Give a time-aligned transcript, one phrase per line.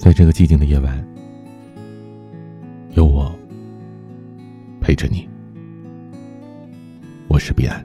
[0.00, 1.06] 在这个寂静的夜晚，
[2.94, 3.30] 有我
[4.80, 5.28] 陪着你。
[7.28, 7.84] 我是彼岸。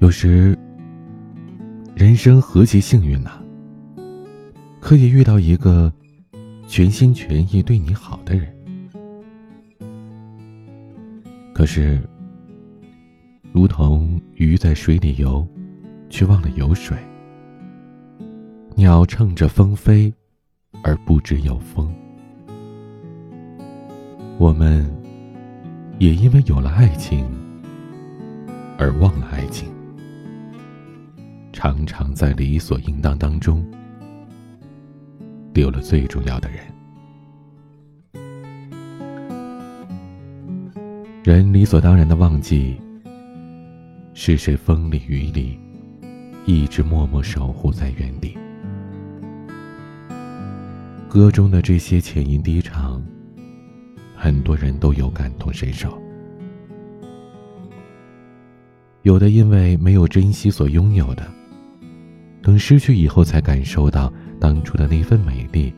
[0.00, 0.54] 有时，
[1.94, 3.30] 人生何其幸运呐！
[4.80, 5.90] 可以遇到一个
[6.68, 8.54] 全心全意对你好的人。
[11.54, 11.98] 可是，
[13.50, 15.48] 如同鱼在水里游，
[16.10, 16.98] 却忘了游水；
[18.76, 20.12] 鸟乘着风飞，
[20.82, 21.94] 而不知有风。
[24.36, 24.84] 我们
[26.00, 27.24] 也因为有了爱情，
[28.76, 29.68] 而忘了爱情。
[31.52, 33.64] 常常在理所应当当中，
[35.52, 36.58] 丢了最重要的人。
[41.22, 42.76] 人理所当然的忘记，
[44.14, 45.56] 是谁风里雨里，
[46.44, 48.36] 一直默默守护在原地。
[51.14, 53.00] 歌中的这些浅吟低唱，
[54.16, 55.96] 很多人都有感同身受。
[59.02, 61.24] 有的因为没有珍惜所拥有的。
[62.42, 65.72] 等失去以后，才感受到当初的那份美丽，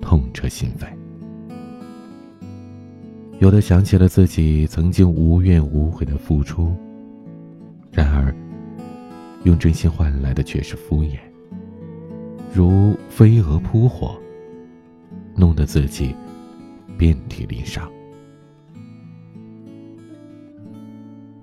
[0.00, 0.86] 痛彻心扉。
[3.40, 6.72] 有的想起了自己曾经无怨无悔的付出，
[7.90, 8.32] 然而，
[9.42, 11.18] 用真心换来的却是敷衍，
[12.54, 14.16] 如飞蛾扑火，
[15.36, 16.14] 弄得自己
[16.98, 17.88] 遍体鳞伤。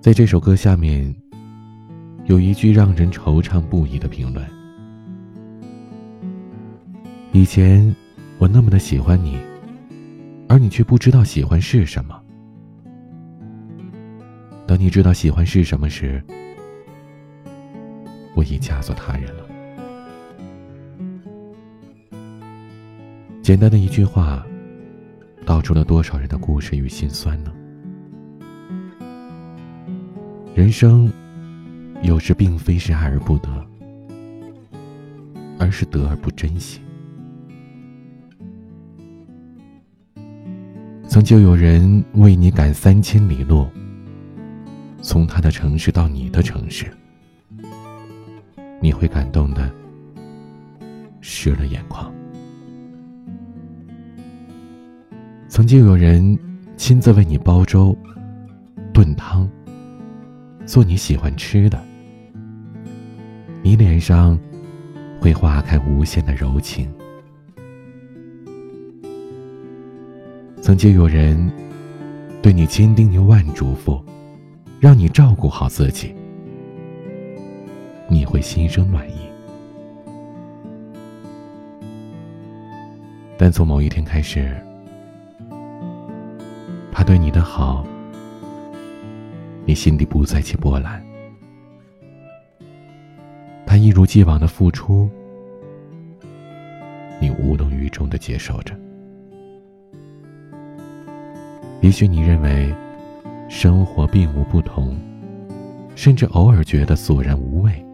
[0.00, 1.14] 在这首歌下面。
[2.26, 4.42] 有一句让人惆怅不已的评论
[7.32, 7.94] ：“以前
[8.38, 9.38] 我那么的喜欢你，
[10.48, 12.18] 而你却不知道喜欢是什么。
[14.66, 16.24] 等你知道喜欢是什么时，
[18.34, 19.43] 我已嫁作他人了。”
[23.44, 24.42] 简单的一句话，
[25.44, 27.52] 道出了多少人的故事与心酸呢？
[30.54, 31.12] 人生。
[32.02, 33.48] 有时并非是爱而不得，
[35.58, 36.80] 而是得而不珍惜。
[41.06, 43.66] 曾经有人为你赶三千里路，
[45.00, 46.86] 从他的城市到你的城市，
[48.82, 49.70] 你会感动的
[51.22, 52.12] 湿了眼眶。
[55.54, 56.36] 曾经有人
[56.76, 57.96] 亲自为你煲粥、
[58.92, 59.48] 炖汤，
[60.66, 61.80] 做你喜欢吃的。
[63.62, 64.36] 你脸上
[65.20, 66.92] 会化开无限的柔情。
[70.60, 71.48] 曾经有人
[72.42, 74.02] 对你千叮咛万嘱咐，
[74.80, 76.12] 让你照顾好自己，
[78.08, 79.14] 你会心生暖意。
[83.38, 84.52] 但从某一天开始，
[87.04, 87.86] 对你的好，
[89.66, 91.04] 你心底不再起波澜。
[93.66, 95.08] 他一如既往的付出，
[97.20, 98.74] 你无动于衷的接受着。
[101.82, 102.74] 也许你认为
[103.48, 104.98] 生活并无不同，
[105.94, 107.84] 甚至偶尔觉得索然无味，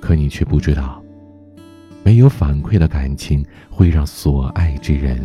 [0.00, 1.00] 可你却不知道，
[2.02, 5.20] 没有反馈的感情会让所爱之人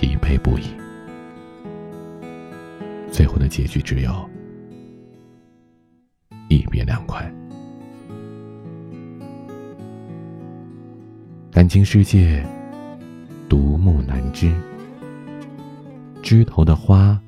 [0.00, 0.62] 疲惫不已。
[3.12, 4.30] 最后的结局只有。
[6.48, 7.30] 一别两宽，
[11.52, 12.42] 感情世界
[13.46, 14.50] 独木难支，
[16.22, 17.20] 枝头的花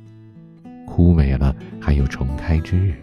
[0.87, 2.95] 枯萎了，还有重开之日；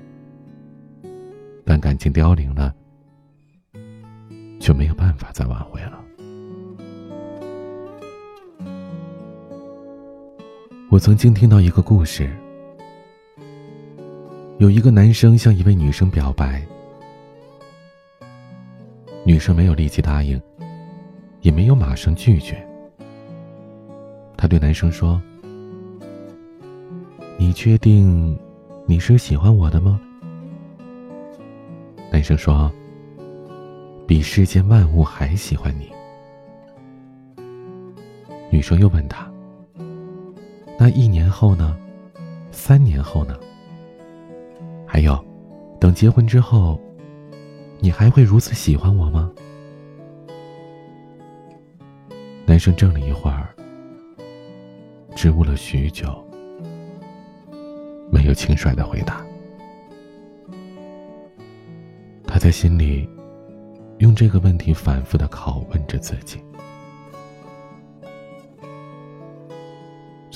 [1.64, 2.74] 但感情凋零了，
[4.60, 6.04] 就没有办法再挽回了。
[10.92, 12.28] 我曾经听到一个故事。
[14.58, 16.66] 有一个男生向一位女生表白，
[19.24, 20.42] 女生没有立即答应，
[21.42, 22.68] 也没有马上拒绝。
[24.36, 25.22] 他对男生说
[27.38, 28.36] ：“你确定
[28.88, 30.02] 你是喜欢我的吗？”
[32.12, 32.72] 男生说
[34.08, 35.88] ：“比世间万物还喜欢你。”
[38.50, 39.29] 女生又问他
[40.82, 41.78] ：“那一年后呢？
[42.52, 43.38] 三年后呢？”
[44.88, 45.22] 还有，
[45.78, 46.80] 等结婚之后，
[47.80, 49.30] 你还会如此喜欢我吗？
[52.46, 53.54] 男生怔了一会儿，
[55.18, 56.08] 支吾了许久，
[58.10, 59.22] 没有轻率的回答。
[62.26, 63.08] 他在心里
[63.98, 66.40] 用这个问题反复的拷问着自己。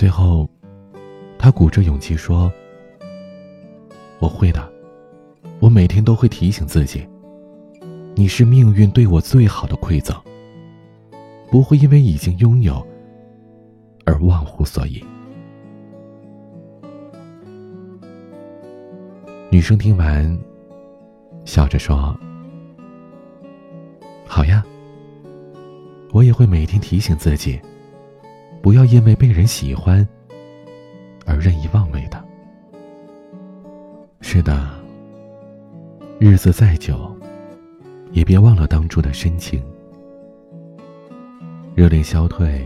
[0.04, 0.50] 最后，
[1.40, 2.52] 他鼓着勇气说
[4.20, 4.70] ：“我会的，
[5.62, 7.08] 我每天都会提醒自己，
[8.14, 10.14] 你是命运对我最好的馈赠，
[11.50, 12.86] 不会因为已经拥有
[14.04, 15.02] 而忘乎所以。”
[19.50, 20.38] 女生听完，
[21.46, 22.14] 笑着说
[24.28, 24.62] ：“好呀，
[26.12, 27.58] 我也会每天提醒自己。”
[28.64, 30.08] 不要因为被人喜欢
[31.26, 32.24] 而任意妄为的。
[34.22, 34.74] 是的，
[36.18, 37.14] 日子再久，
[38.14, 39.62] 也别忘了当初的深情。
[41.76, 42.66] 热恋消退，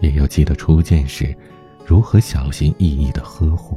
[0.00, 1.36] 也要记得初见时
[1.84, 3.76] 如何小心翼翼的呵护。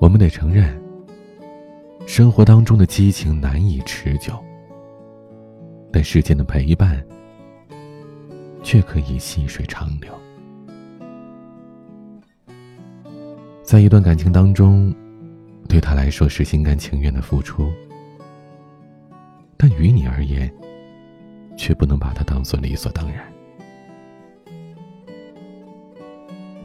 [0.00, 0.76] 我们得承认，
[2.08, 4.34] 生活当中的激情难以持久，
[5.92, 7.00] 但世间的陪伴。
[8.62, 10.12] 却可以细水长流。
[13.62, 14.94] 在一段感情当中，
[15.68, 17.70] 对他来说是心甘情愿的付出，
[19.56, 20.52] 但于你而言，
[21.56, 23.24] 却不能把它当做理所当然。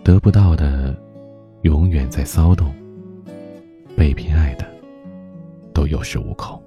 [0.03, 0.95] 得不到的，
[1.61, 2.71] 永远在骚动；
[3.95, 4.65] 被偏爱的，
[5.73, 6.61] 都有恃无恐。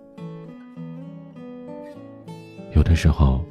[2.75, 3.44] 有的时候。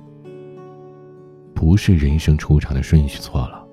[1.58, 3.66] 不是人生出场的顺序错了，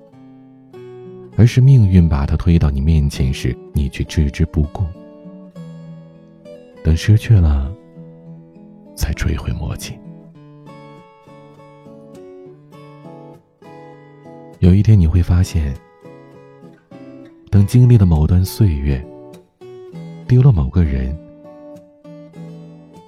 [1.37, 4.83] 而是命运把他推到你面前时，你却置之不顾。
[6.83, 7.71] 等失去了，
[8.97, 9.93] 才追悔莫及。
[14.57, 15.71] 有一天你会发现，
[17.51, 18.99] 等经历了某段岁月，
[20.27, 21.15] 丢了某个人，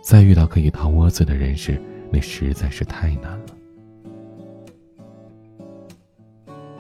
[0.03, 1.81] 再遇到可以掏窝子的人时，
[2.12, 3.56] 那实在是太难了。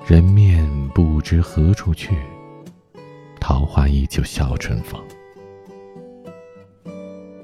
[0.07, 0.65] 人面
[0.95, 2.15] 不知何处去，
[3.41, 4.97] 桃花依旧笑春风。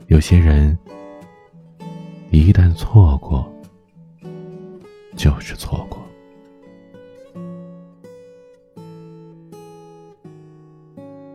[0.07, 0.77] 有些人
[2.31, 3.45] 一旦错过，
[5.17, 6.01] 就是错过。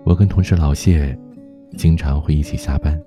[0.05, 1.15] 我跟同事老谢
[1.77, 2.99] 经常会一起下班，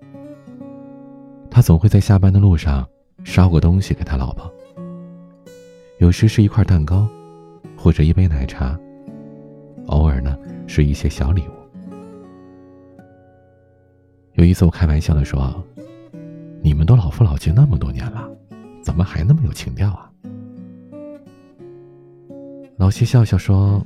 [1.50, 2.88] 他总会在下班的路上
[3.24, 4.54] 捎个东西给他老婆，
[5.98, 7.10] 有时是一块蛋糕。
[7.82, 8.80] 或者一杯奶茶，
[9.88, 10.38] 偶尔呢
[10.68, 11.52] 是一些小礼物。
[14.34, 15.52] 有一次我开玩笑的说
[16.62, 18.30] ：“你们都老夫老妻那么多年了，
[18.84, 20.12] 怎么还那么有情调啊？”
[22.78, 23.84] 老谢笑笑说：“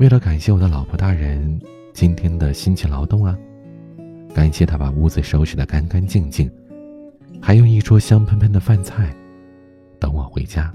[0.00, 1.60] 为了感谢我的老婆大人
[1.92, 3.36] 今天的辛勤劳动啊，
[4.34, 6.50] 感谢他把屋子收拾的干干净净，
[7.38, 9.14] 还用一桌香喷喷的饭菜
[10.00, 10.72] 等我回家。”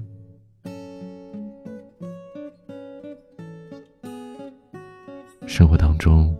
[5.57, 6.37] 生活当中，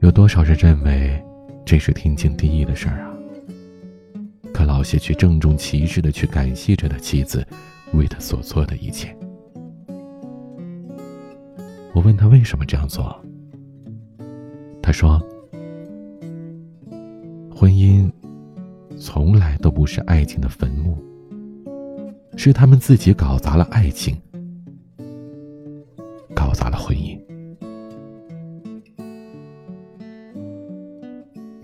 [0.00, 1.22] 有多少人认为
[1.66, 3.12] 这是天经地义的事儿啊？
[4.54, 7.46] 可老谢却郑重其事的去感谢着他妻子
[7.92, 9.14] 为他所做的一切。
[11.92, 13.14] 我问他为什么这样做，
[14.80, 15.20] 他说
[17.54, 18.10] ：“婚姻
[18.96, 20.96] 从来都不是爱情的坟墓，
[22.34, 24.16] 是他们自己搞砸了爱情，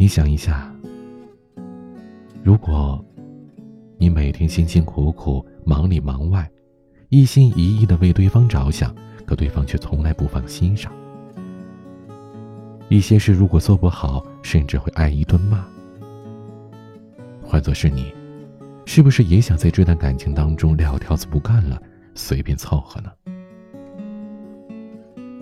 [0.09, 0.75] 想一下，
[2.43, 3.05] 如果
[3.99, 6.51] 你每天辛辛苦苦、忙里忙外，
[7.11, 8.95] 一心一意的为对方着想，
[9.27, 10.91] 可对方却从来不放心上，
[12.89, 15.65] 一些事如果做不好，甚至会挨一顿骂。
[17.43, 18.13] 换做是你，
[18.87, 21.81] 是不是也想在这段感情当中撂挑子不干了，
[22.15, 23.11] 随便凑合呢？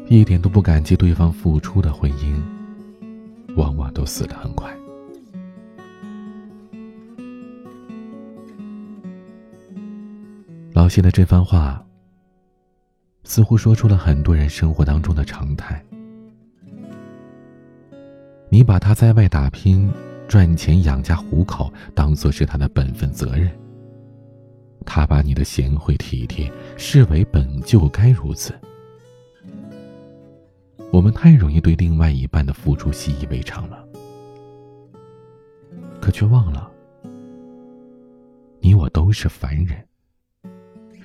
[0.09, 2.56] 一点都不感激对方付出的婚姻。
[3.57, 4.73] 往往都死得很快。
[10.73, 11.85] 老谢的这番话，
[13.25, 15.83] 似乎说出了很多人生活当中的常态。
[18.49, 19.91] 你把他在外打拼、
[20.29, 23.51] 赚钱养家糊口当做是他的本分责任，
[24.85, 28.55] 他把你的贤惠体贴视为本就该如此。
[30.97, 33.87] 我们太容易对另外一半的付出习以为常了，
[36.01, 36.73] 可却忘了，
[38.61, 39.77] 你我都是凡人，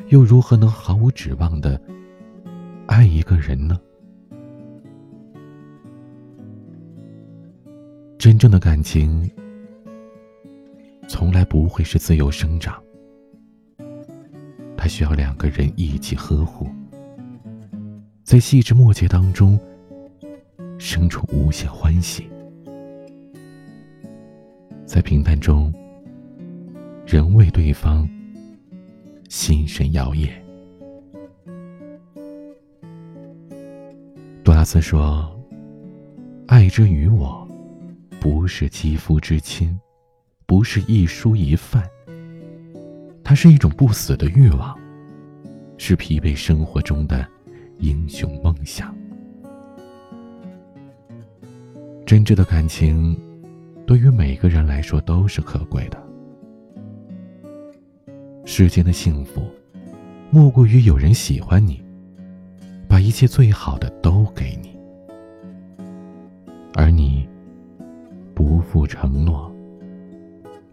[0.08, 1.78] 又如何能毫无指望的
[2.88, 3.78] 爱一个人呢？
[8.18, 9.30] 真正的感情，
[11.06, 12.82] 从来不会是自由生长，
[14.78, 16.70] 它需要两个人一起呵护，
[18.24, 19.60] 在细枝末节当中
[20.82, 22.28] 生出无限欢喜，
[24.84, 25.72] 在平淡中，
[27.06, 28.10] 人为对方
[29.30, 30.28] 心神摇曳。
[34.44, 35.32] 杜拉斯说
[36.50, 37.48] ：“爱之于我。”
[38.20, 39.80] 不是肌肤之亲，
[40.48, 41.88] 不是一蔬一饭。
[43.24, 44.76] 它是一种不死的欲望，
[45.78, 47.28] 是疲惫生活中的
[47.78, 48.96] 英雄梦想。
[52.12, 53.18] 真挚的感情，
[53.88, 55.98] 对于每个人来说都是可贵的。
[58.44, 59.42] 世间的幸福，
[60.30, 61.82] 莫过于有人喜欢你，
[62.86, 64.78] 把一切最好的都给你，
[66.74, 67.26] 而你。
[68.36, 69.50] 不负承诺，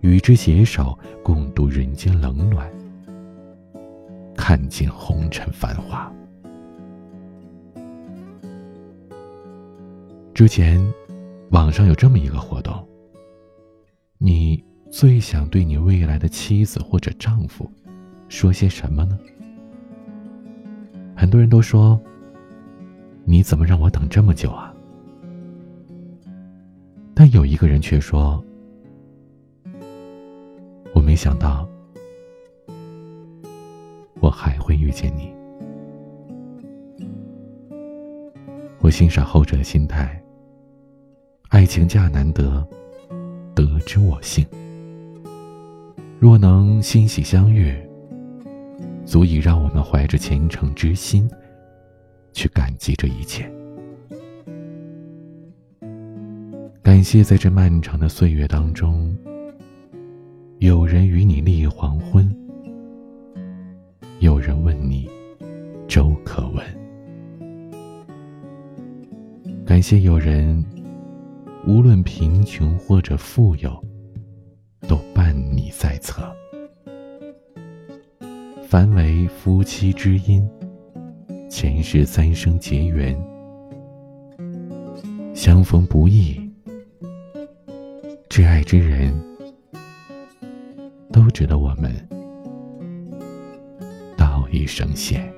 [0.01, 2.69] 与之携手共度人间冷暖，
[4.37, 6.13] 看尽红尘繁华。
[10.35, 10.85] 之前，
[11.51, 12.87] 网上有这么一个活动：
[14.19, 17.71] 你最想对你未来的妻子或者丈夫
[18.29, 19.19] 说些什么呢？
[21.17, 21.99] 很多人都说
[23.25, 24.75] ：“你怎么让我等这么久啊？”
[27.15, 28.45] 但有一个人却说
[30.93, 31.67] ：“我没想到，
[34.21, 35.33] 我还会遇见你。”
[38.81, 40.18] 我欣赏后者的心态。
[41.49, 42.67] 爱情价难得，
[43.55, 44.47] 得之我幸。
[46.21, 47.75] 若能欣喜相遇，
[49.07, 51.29] 足以让我们怀着虔诚之心，
[52.33, 53.51] 去感激这一切。
[56.83, 59.17] 感谢在这漫长的岁月当中，
[60.59, 62.31] 有人与你立黄昏，
[64.21, 65.09] 有人问你
[65.87, 66.63] 粥可温。
[69.65, 70.65] 感谢有人
[71.69, 73.79] 无论贫穷或者富有，
[74.89, 76.35] 都伴你在侧。
[78.67, 80.49] 凡为夫妻之因，
[81.51, 83.15] 前世三生结缘，
[85.35, 86.41] 相逢不易。
[88.31, 89.15] 挚爱之人，
[91.13, 91.93] 都值得我们
[94.17, 95.31] 道一声谢。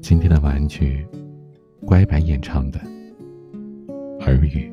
[0.00, 1.06] 今天的晚安曲，
[1.84, 2.78] 乖白演唱的
[4.24, 4.70] 《耳语》。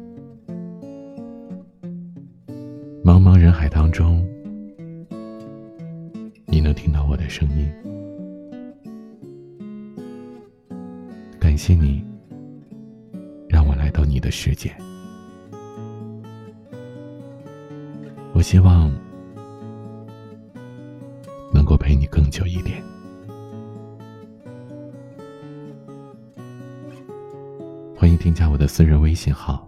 [3.04, 4.26] 茫茫人海当中，
[6.46, 7.70] 你能听到我的声音，
[11.40, 12.04] 感谢你。
[13.48, 14.76] 让我来到你的世界，
[18.34, 18.92] 我希望
[21.54, 22.84] 能够陪你更久一点。
[28.06, 29.68] 欢迎添加我的私人微信号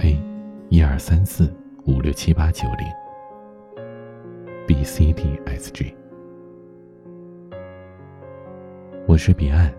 [0.00, 0.20] ：a
[0.68, 1.50] 一二三四
[1.86, 2.86] 五六七八九零
[4.66, 5.96] b c d s g。
[9.06, 9.72] 我是彼岸。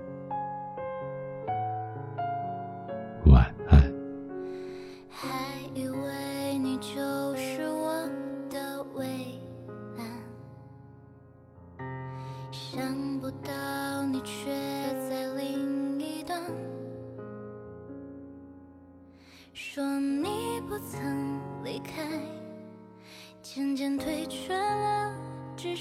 [3.27, 3.93] 晚安。
[5.75, 8.09] 以为你就是我
[8.49, 8.73] 的。
[12.51, 14.82] 想不到你却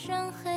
[0.04, 0.51] 伤痕